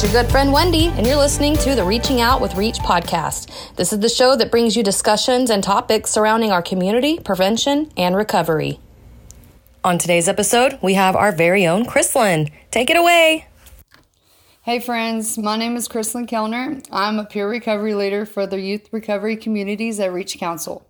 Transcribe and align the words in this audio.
It's 0.00 0.10
your 0.14 0.22
good 0.22 0.32
friend 0.32 0.50
Wendy, 0.50 0.86
and 0.86 1.06
you're 1.06 1.14
listening 1.14 1.58
to 1.58 1.74
the 1.74 1.84
Reaching 1.84 2.22
Out 2.22 2.40
with 2.40 2.54
Reach 2.54 2.78
podcast. 2.78 3.50
This 3.76 3.92
is 3.92 3.98
the 3.98 4.08
show 4.08 4.34
that 4.34 4.50
brings 4.50 4.74
you 4.74 4.82
discussions 4.82 5.50
and 5.50 5.62
topics 5.62 6.08
surrounding 6.08 6.50
our 6.50 6.62
community, 6.62 7.18
prevention, 7.18 7.92
and 7.98 8.16
recovery. 8.16 8.80
On 9.84 9.98
today's 9.98 10.26
episode, 10.26 10.78
we 10.80 10.94
have 10.94 11.14
our 11.14 11.32
very 11.32 11.66
own 11.66 11.84
Kryslyn. 11.84 12.50
Take 12.70 12.88
it 12.88 12.96
away. 12.96 13.46
Hey 14.62 14.80
friends, 14.80 15.36
my 15.36 15.58
name 15.58 15.76
is 15.76 15.86
Kryslyn 15.86 16.26
Kellner. 16.26 16.80
I'm 16.90 17.18
a 17.18 17.26
peer 17.26 17.46
recovery 17.46 17.92
leader 17.92 18.24
for 18.24 18.46
the 18.46 18.58
youth 18.58 18.88
recovery 18.92 19.36
communities 19.36 20.00
at 20.00 20.14
Reach 20.14 20.38
Council. 20.38 20.88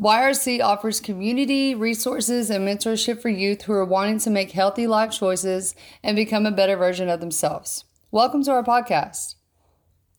YRC 0.00 0.60
offers 0.60 0.98
community 0.98 1.76
resources 1.76 2.50
and 2.50 2.66
mentorship 2.66 3.22
for 3.22 3.28
youth 3.28 3.62
who 3.62 3.74
are 3.74 3.84
wanting 3.84 4.18
to 4.18 4.28
make 4.28 4.50
healthy 4.50 4.88
life 4.88 5.12
choices 5.12 5.76
and 6.02 6.16
become 6.16 6.46
a 6.46 6.50
better 6.50 6.74
version 6.74 7.08
of 7.08 7.20
themselves. 7.20 7.84
Welcome 8.12 8.42
to 8.42 8.50
our 8.50 8.64
podcast. 8.64 9.36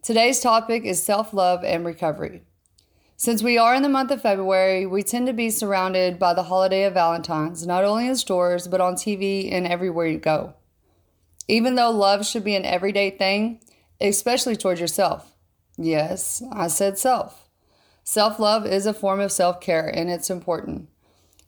Today's 0.01 0.39
topic 0.39 0.85
is 0.85 1.03
self 1.03 1.33
love 1.33 1.61
and 1.65 1.85
recovery. 1.85 2.43
Since 3.17 3.43
we 3.43 3.57
are 3.57 3.75
in 3.75 3.83
the 3.83 3.89
month 3.89 4.11
of 4.11 4.21
February, 4.21 4.85
we 4.85 5.03
tend 5.03 5.27
to 5.27 5.33
be 5.33 5.49
surrounded 5.49 6.17
by 6.17 6.33
the 6.33 6.43
holiday 6.43 6.83
of 6.83 6.93
Valentine's, 6.93 7.67
not 7.67 7.83
only 7.83 8.07
in 8.07 8.15
stores, 8.15 8.69
but 8.69 8.79
on 8.79 8.95
TV 8.95 9.51
and 9.51 9.67
everywhere 9.67 10.07
you 10.07 10.19
go. 10.19 10.53
Even 11.49 11.75
though 11.75 11.91
love 11.91 12.25
should 12.25 12.45
be 12.45 12.55
an 12.55 12.63
everyday 12.63 13.09
thing, 13.09 13.59
especially 13.99 14.55
towards 14.55 14.79
yourself. 14.79 15.35
Yes, 15.77 16.41
I 16.49 16.67
said 16.67 16.97
self. 16.97 17.49
Self 18.05 18.39
love 18.39 18.65
is 18.65 18.85
a 18.85 18.93
form 18.93 19.19
of 19.19 19.33
self 19.33 19.59
care 19.59 19.89
and 19.89 20.09
it's 20.09 20.29
important. 20.29 20.87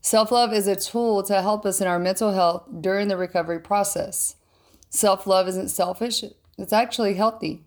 Self 0.02 0.30
love 0.30 0.52
is 0.52 0.68
a 0.68 0.76
tool 0.76 1.24
to 1.24 1.42
help 1.42 1.66
us 1.66 1.80
in 1.80 1.88
our 1.88 2.00
mental 2.00 2.34
health 2.34 2.68
during 2.82 3.08
the 3.08 3.16
recovery 3.16 3.62
process. 3.62 4.36
Self 4.94 5.26
love 5.26 5.48
isn't 5.48 5.70
selfish, 5.70 6.24
it's 6.58 6.74
actually 6.74 7.16
healthy. 7.16 7.64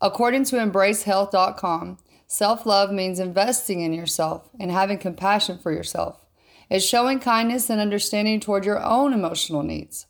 According 0.00 0.44
to 0.46 0.56
embracehealth.com, 0.56 1.98
self 2.26 2.66
love 2.66 2.90
means 2.90 3.20
investing 3.20 3.80
in 3.80 3.92
yourself 3.92 4.48
and 4.58 4.70
having 4.70 4.98
compassion 4.98 5.58
for 5.58 5.72
yourself. 5.72 6.26
It's 6.68 6.84
showing 6.84 7.20
kindness 7.20 7.70
and 7.70 7.80
understanding 7.80 8.40
toward 8.40 8.64
your 8.64 8.82
own 8.82 9.12
emotional 9.12 9.62
needs, 9.62 10.06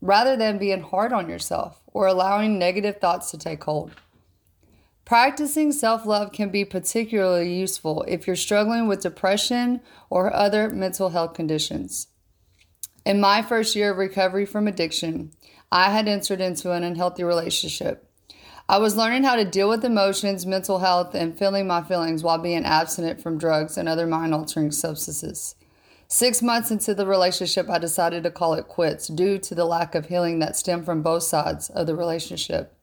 rather 0.00 0.36
than 0.36 0.58
being 0.58 0.82
hard 0.82 1.12
on 1.12 1.28
yourself 1.28 1.80
or 1.86 2.06
allowing 2.06 2.58
negative 2.58 3.00
thoughts 3.00 3.30
to 3.30 3.38
take 3.38 3.64
hold. 3.64 3.92
Practicing 5.04 5.72
self 5.72 6.06
love 6.06 6.32
can 6.32 6.50
be 6.50 6.64
particularly 6.64 7.52
useful 7.52 8.04
if 8.06 8.26
you're 8.26 8.36
struggling 8.36 8.86
with 8.86 9.02
depression 9.02 9.80
or 10.08 10.32
other 10.32 10.70
mental 10.70 11.08
health 11.08 11.34
conditions. 11.34 12.06
In 13.04 13.20
my 13.20 13.42
first 13.42 13.74
year 13.74 13.90
of 13.90 13.98
recovery 13.98 14.46
from 14.46 14.68
addiction, 14.68 15.32
I 15.74 15.88
had 15.88 16.06
entered 16.06 16.42
into 16.42 16.72
an 16.72 16.84
unhealthy 16.84 17.24
relationship. 17.24 18.06
I 18.68 18.76
was 18.76 18.94
learning 18.94 19.22
how 19.22 19.36
to 19.36 19.44
deal 19.46 19.70
with 19.70 19.86
emotions, 19.86 20.44
mental 20.44 20.80
health, 20.80 21.14
and 21.14 21.36
feeling 21.36 21.66
my 21.66 21.82
feelings 21.82 22.22
while 22.22 22.36
being 22.36 22.66
abstinent 22.66 23.22
from 23.22 23.38
drugs 23.38 23.78
and 23.78 23.88
other 23.88 24.06
mind 24.06 24.34
altering 24.34 24.70
substances. 24.70 25.54
Six 26.08 26.42
months 26.42 26.70
into 26.70 26.94
the 26.94 27.06
relationship, 27.06 27.70
I 27.70 27.78
decided 27.78 28.22
to 28.24 28.30
call 28.30 28.52
it 28.52 28.68
quits 28.68 29.08
due 29.08 29.38
to 29.38 29.54
the 29.54 29.64
lack 29.64 29.94
of 29.94 30.08
healing 30.08 30.40
that 30.40 30.56
stemmed 30.56 30.84
from 30.84 31.00
both 31.00 31.22
sides 31.22 31.70
of 31.70 31.86
the 31.86 31.96
relationship 31.96 32.76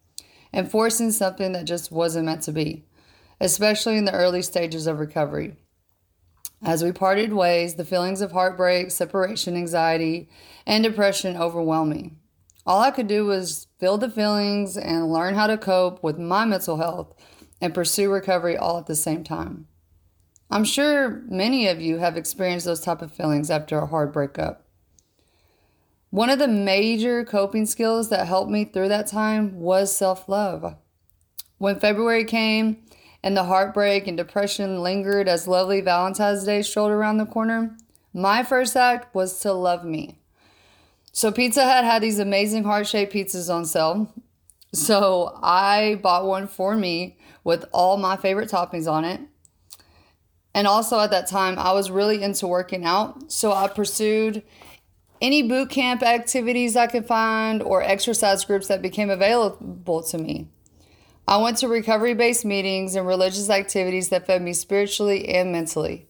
and 0.52 0.70
forcing 0.70 1.12
something 1.12 1.52
that 1.52 1.66
just 1.66 1.92
wasn't 1.92 2.26
meant 2.26 2.42
to 2.42 2.52
be, 2.52 2.86
especially 3.40 3.98
in 3.98 4.06
the 4.06 4.16
early 4.16 4.42
stages 4.42 4.88
of 4.88 4.98
recovery. 4.98 5.56
As 6.64 6.84
we 6.84 6.92
parted 6.92 7.34
ways, 7.34 7.76
the 7.76 7.86
feelings 7.86 8.22
of 8.22 8.32
heartbreak, 8.32 8.90
separation 8.90 9.56
anxiety, 9.56 10.28
and 10.66 10.84
depression 10.84 11.38
overwhelmed 11.38 11.96
me. 11.96 12.14
All 12.66 12.82
I 12.82 12.92
could 12.92 13.08
do 13.08 13.26
was 13.26 13.68
feel 13.80 13.98
the 13.98 14.10
feelings 14.10 14.78
and 14.78 15.12
learn 15.12 15.36
how 15.36 15.48
to 15.48 15.58
cope 15.58 16.04
with 16.04 16.20
my 16.20 16.46
mental 16.46 16.78
health 16.78 17.16
and 17.62 17.74
pursue 17.74 18.12
recovery 18.12 18.58
all 18.58 18.78
at 18.78 18.86
the 18.86 18.96
same 18.96 19.24
time. 19.24 19.68
I'm 20.52 20.64
sure 20.64 21.24
many 21.28 21.68
of 21.68 21.80
you 21.80 21.98
have 21.98 22.18
experienced 22.18 22.66
those 22.66 22.82
type 22.82 23.02
of 23.02 23.12
feelings 23.12 23.52
after 23.52 23.78
a 23.78 23.88
hard 23.88 24.12
breakup. 24.12 24.66
One 26.10 26.32
of 26.32 26.40
the 26.40 26.48
major 26.48 27.24
coping 27.24 27.68
skills 27.68 28.10
that 28.10 28.28
helped 28.28 28.50
me 28.50 28.66
through 28.66 28.88
that 28.90 29.06
time 29.06 29.60
was 29.60 29.96
self 29.96 30.28
love. 30.28 30.76
When 31.60 31.80
February 31.80 32.24
came 32.24 32.84
and 33.22 33.38
the 33.38 33.44
heartbreak 33.44 34.08
and 34.08 34.18
depression 34.18 34.82
lingered 34.82 35.28
as 35.28 35.48
lovely 35.48 35.82
Valentine's 35.82 36.46
Day 36.46 36.64
strolled 36.64 36.92
around 36.92 37.18
the 37.18 37.26
corner, 37.26 37.78
my 38.12 38.42
first 38.42 38.76
act 38.76 39.14
was 39.14 39.40
to 39.42 39.54
love 39.54 39.86
me. 39.86 40.20
So, 41.20 41.34
Pizza 41.34 41.66
Hut 41.66 41.84
had 41.84 42.02
these 42.02 42.18
amazing 42.18 42.64
heart 42.64 42.88
shaped 42.88 43.12
pizzas 43.12 43.54
on 43.54 43.66
sale. 43.66 44.10
So, 44.74 45.38
I 45.44 46.00
bought 46.02 46.26
one 46.26 46.48
for 46.48 46.78
me 46.78 47.18
with 47.44 47.66
all 47.74 47.98
my 47.98 48.16
favorite 48.16 48.50
toppings 48.50 48.90
on 48.90 49.04
it. 49.04 49.20
And 50.54 50.66
also 50.66 50.98
at 50.98 51.12
that 51.12 51.28
time, 51.28 51.60
I 51.60 51.74
was 51.74 51.92
really 51.92 52.24
into 52.24 52.48
working 52.48 52.86
out. 52.86 53.34
So, 53.34 53.52
I 53.52 53.68
pursued 53.68 54.44
any 55.22 55.44
boot 55.44 55.70
camp 55.70 56.04
activities 56.04 56.78
I 56.78 56.88
could 56.88 57.06
find 57.06 57.62
or 57.62 57.84
exercise 57.84 58.46
groups 58.46 58.70
that 58.70 58.82
became 58.82 59.10
available 59.10 60.02
to 60.04 60.18
me. 60.18 60.48
I 61.28 61.36
went 61.36 61.58
to 61.58 61.68
recovery 61.68 62.14
based 62.14 62.46
meetings 62.46 62.96
and 62.96 63.06
religious 63.06 63.50
activities 63.50 64.08
that 64.08 64.26
fed 64.26 64.42
me 64.42 64.54
spiritually 64.54 65.28
and 65.28 65.52
mentally. 65.52 66.09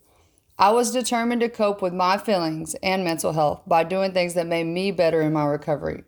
I 0.59 0.72
was 0.72 0.92
determined 0.92 1.40
to 1.40 1.47
cope 1.47 1.81
with 1.81 1.94
my 1.94 2.18
feelings 2.18 2.75
and 2.84 3.02
mental 3.02 3.31
health 3.31 3.62
by 3.66 3.86
doing 3.86 4.12
things 4.12 4.34
that 4.34 4.46
made 4.46 4.66
me 4.66 4.92
better 4.92 5.22
in 5.22 5.31
my 5.31 5.46
recovery. 5.46 6.03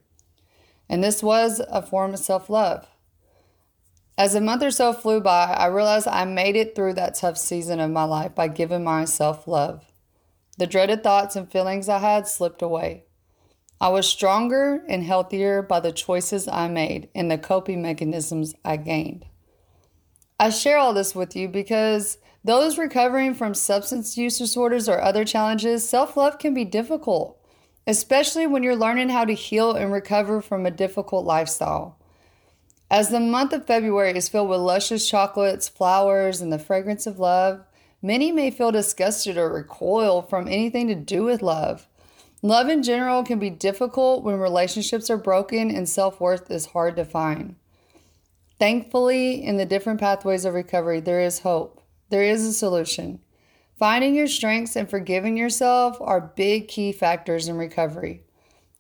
And 0.89 1.01
this 1.01 1.23
was 1.23 1.61
a 1.69 1.81
form 1.81 2.13
of 2.13 2.19
self 2.19 2.49
love. 2.49 2.85
As 4.17 4.35
a 4.35 4.41
month 4.41 4.61
or 4.61 4.69
so 4.69 4.91
flew 4.91 5.21
by, 5.21 5.53
I 5.53 5.67
realized 5.67 6.05
I 6.05 6.25
made 6.25 6.57
it 6.57 6.75
through 6.75 6.95
that 6.95 7.15
tough 7.15 7.37
season 7.37 7.79
of 7.79 7.91
my 7.91 8.03
life 8.03 8.35
by 8.35 8.49
giving 8.49 8.83
myself 8.83 9.47
love. 9.47 9.85
The 10.57 10.67
dreaded 10.67 11.01
thoughts 11.01 11.37
and 11.37 11.49
feelings 11.49 11.87
I 11.87 11.99
had 11.99 12.27
slipped 12.27 12.61
away. 12.61 13.05
I 13.79 13.87
was 13.87 14.05
stronger 14.05 14.83
and 14.89 15.05
healthier 15.05 15.61
by 15.61 15.79
the 15.79 15.93
choices 15.93 16.49
I 16.49 16.67
made 16.67 17.07
and 17.15 17.31
the 17.31 17.37
coping 17.37 17.81
mechanisms 17.81 18.53
I 18.65 18.75
gained. 18.75 19.25
I 20.37 20.49
share 20.49 20.77
all 20.77 20.93
this 20.93 21.15
with 21.15 21.37
you 21.37 21.47
because 21.47 22.17
those 22.43 22.77
recovering 22.77 23.33
from 23.33 23.53
substance 23.53 24.17
use 24.17 24.37
disorders 24.37 24.89
or 24.89 25.01
other 25.01 25.25
challenges, 25.25 25.87
self 25.87 26.17
love 26.17 26.39
can 26.39 26.53
be 26.53 26.65
difficult, 26.65 27.39
especially 27.85 28.47
when 28.47 28.63
you're 28.63 28.75
learning 28.75 29.09
how 29.09 29.25
to 29.25 29.33
heal 29.33 29.73
and 29.73 29.91
recover 29.91 30.41
from 30.41 30.65
a 30.65 30.71
difficult 30.71 31.25
lifestyle. 31.25 31.97
As 32.89 33.09
the 33.09 33.19
month 33.19 33.53
of 33.53 33.65
February 33.65 34.17
is 34.17 34.27
filled 34.27 34.49
with 34.49 34.59
luscious 34.59 35.09
chocolates, 35.09 35.69
flowers, 35.69 36.41
and 36.41 36.51
the 36.51 36.59
fragrance 36.59 37.07
of 37.07 37.19
love, 37.19 37.63
Many 38.01 38.31
may 38.31 38.49
feel 38.49 38.71
disgusted 38.71 39.37
or 39.37 39.53
recoil 39.53 40.23
from 40.23 40.47
anything 40.47 40.87
to 40.87 40.95
do 40.95 41.23
with 41.23 41.43
love. 41.43 41.87
Love 42.41 42.67
in 42.67 42.81
general 42.81 43.23
can 43.23 43.37
be 43.37 43.51
difficult 43.51 44.23
when 44.23 44.39
relationships 44.39 45.09
are 45.11 45.17
broken 45.17 45.69
and 45.69 45.87
self 45.87 46.19
worth 46.19 46.49
is 46.49 46.67
hard 46.67 46.95
to 46.95 47.05
find. 47.05 47.55
Thankfully, 48.59 49.43
in 49.43 49.57
the 49.57 49.65
different 49.65 49.99
pathways 49.99 50.45
of 50.45 50.55
recovery, 50.55 50.99
there 50.99 51.21
is 51.21 51.39
hope. 51.39 51.80
There 52.11 52.23
is 52.23 52.45
a 52.45 52.51
solution. 52.51 53.21
Finding 53.79 54.13
your 54.13 54.27
strengths 54.27 54.75
and 54.75 54.89
forgiving 54.89 55.37
yourself 55.37 55.97
are 56.01 56.33
big 56.35 56.67
key 56.67 56.91
factors 56.91 57.47
in 57.47 57.55
recovery. 57.55 58.25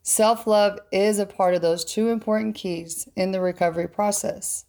Self 0.03 0.45
love 0.45 0.79
is 0.91 1.17
a 1.17 1.25
part 1.25 1.55
of 1.55 1.61
those 1.61 1.85
two 1.85 2.09
important 2.09 2.55
keys 2.55 3.07
in 3.15 3.31
the 3.31 3.39
recovery 3.39 3.87
process. 3.87 4.65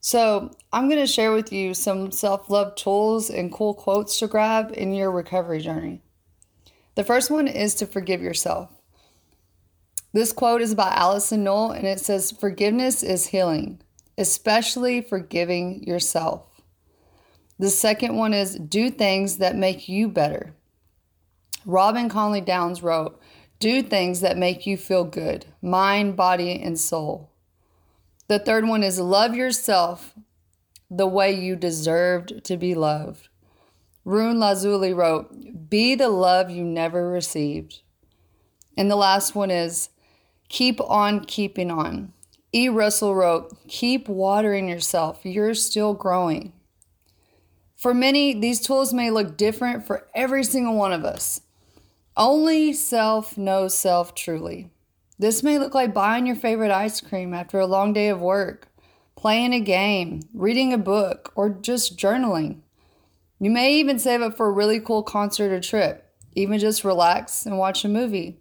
So, 0.00 0.50
I'm 0.72 0.88
going 0.88 1.00
to 1.00 1.06
share 1.06 1.30
with 1.32 1.52
you 1.52 1.72
some 1.72 2.10
self 2.10 2.50
love 2.50 2.74
tools 2.74 3.30
and 3.30 3.52
cool 3.52 3.74
quotes 3.74 4.18
to 4.18 4.26
grab 4.26 4.72
in 4.74 4.92
your 4.92 5.12
recovery 5.12 5.60
journey. 5.60 6.02
The 6.96 7.04
first 7.04 7.30
one 7.30 7.46
is 7.46 7.76
to 7.76 7.86
forgive 7.86 8.20
yourself. 8.20 8.70
This 10.12 10.32
quote 10.32 10.62
is 10.62 10.74
by 10.74 10.90
Allison 10.90 11.44
Noel 11.44 11.70
and 11.70 11.86
it 11.86 12.00
says, 12.00 12.32
Forgiveness 12.32 13.04
is 13.04 13.28
healing, 13.28 13.80
especially 14.18 15.00
forgiving 15.00 15.84
yourself. 15.84 16.53
The 17.58 17.70
second 17.70 18.16
one 18.16 18.34
is, 18.34 18.56
Do 18.56 18.90
things 18.90 19.38
that 19.38 19.56
make 19.56 19.88
you 19.88 20.08
better. 20.08 20.54
Robin 21.64 22.08
Conley 22.08 22.40
Downs 22.40 22.82
wrote, 22.82 23.20
Do 23.60 23.82
things 23.82 24.20
that 24.20 24.36
make 24.36 24.66
you 24.66 24.76
feel 24.76 25.04
good, 25.04 25.46
mind, 25.62 26.16
body, 26.16 26.60
and 26.60 26.78
soul. 26.78 27.30
The 28.28 28.38
third 28.38 28.66
one 28.66 28.82
is 28.82 28.98
love 28.98 29.34
yourself 29.34 30.14
the 30.90 31.06
way 31.06 31.32
you 31.32 31.56
deserved 31.56 32.44
to 32.44 32.56
be 32.56 32.74
loved. 32.74 33.28
Rune 34.04 34.38
Lazuli 34.38 34.92
wrote, 34.92 35.70
Be 35.70 35.94
the 35.94 36.08
love 36.08 36.50
you 36.50 36.64
never 36.64 37.08
received. 37.08 37.80
And 38.76 38.90
the 38.90 38.96
last 38.96 39.34
one 39.34 39.50
is 39.50 39.90
keep 40.48 40.80
on 40.80 41.24
keeping 41.24 41.70
on. 41.70 42.12
E. 42.52 42.68
Russell 42.68 43.14
wrote, 43.14 43.56
Keep 43.68 44.08
watering 44.08 44.68
yourself. 44.68 45.20
You're 45.22 45.54
still 45.54 45.94
growing. 45.94 46.52
For 47.84 47.92
many, 47.92 48.32
these 48.32 48.60
tools 48.60 48.94
may 48.94 49.10
look 49.10 49.36
different 49.36 49.86
for 49.86 50.08
every 50.14 50.42
single 50.42 50.74
one 50.74 50.94
of 50.94 51.04
us. 51.04 51.42
Only 52.16 52.72
self 52.72 53.36
knows 53.36 53.76
self 53.76 54.14
truly. 54.14 54.70
This 55.18 55.42
may 55.42 55.58
look 55.58 55.74
like 55.74 55.92
buying 55.92 56.26
your 56.26 56.34
favorite 56.34 56.70
ice 56.70 57.02
cream 57.02 57.34
after 57.34 57.58
a 57.58 57.66
long 57.66 57.92
day 57.92 58.08
of 58.08 58.22
work, 58.22 58.68
playing 59.16 59.52
a 59.52 59.60
game, 59.60 60.22
reading 60.32 60.72
a 60.72 60.78
book, 60.78 61.30
or 61.34 61.50
just 61.50 61.98
journaling. 61.98 62.60
You 63.38 63.50
may 63.50 63.74
even 63.74 63.98
save 63.98 64.22
up 64.22 64.34
for 64.34 64.46
a 64.46 64.52
really 64.52 64.80
cool 64.80 65.02
concert 65.02 65.52
or 65.52 65.60
trip, 65.60 66.10
even 66.34 66.58
just 66.58 66.84
relax 66.84 67.44
and 67.44 67.58
watch 67.58 67.84
a 67.84 67.88
movie. 67.90 68.38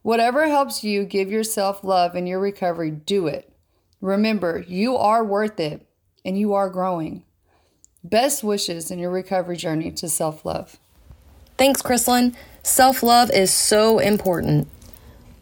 Whatever 0.00 0.48
helps 0.48 0.82
you 0.82 1.04
give 1.04 1.30
yourself 1.30 1.84
love 1.84 2.16
in 2.16 2.26
your 2.26 2.40
recovery, 2.40 2.90
do 2.90 3.26
it. 3.26 3.52
Remember, 4.00 4.64
you 4.66 4.96
are 4.96 5.22
worth 5.22 5.60
it 5.60 5.86
and 6.24 6.38
you 6.38 6.54
are 6.54 6.70
growing. 6.70 7.24
Best 8.04 8.42
wishes 8.42 8.90
in 8.90 8.98
your 8.98 9.10
recovery 9.10 9.56
journey 9.56 9.90
to 9.92 10.08
self 10.08 10.44
love. 10.44 10.78
Thanks, 11.56 11.82
Kryslyn. 11.82 12.34
Self 12.62 13.02
love 13.02 13.30
is 13.30 13.52
so 13.52 13.98
important. 13.98 14.68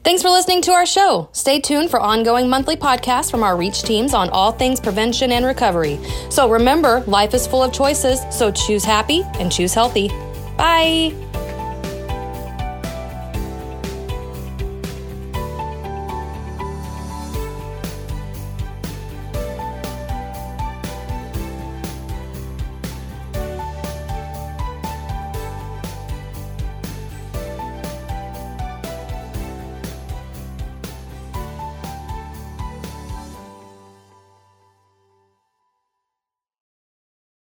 Thanks 0.07 0.21
for 0.21 0.29
listening 0.29 0.61
to 0.61 0.71
our 0.71 0.85
show. 0.85 1.27
Stay 1.33 1.59
tuned 1.59 1.89
for 1.89 1.99
ongoing 1.99 2.47
monthly 2.47 2.77
podcasts 2.77 3.29
from 3.29 3.43
our 3.43 3.57
Reach 3.57 3.83
teams 3.83 4.13
on 4.13 4.29
all 4.29 4.53
things 4.53 4.79
prevention 4.79 5.33
and 5.33 5.45
recovery. 5.45 5.99
So 6.29 6.49
remember, 6.49 7.01
life 7.07 7.33
is 7.33 7.45
full 7.45 7.61
of 7.61 7.73
choices, 7.73 8.21
so 8.31 8.49
choose 8.49 8.85
happy 8.85 9.23
and 9.33 9.51
choose 9.51 9.73
healthy. 9.73 10.07
Bye. 10.57 11.13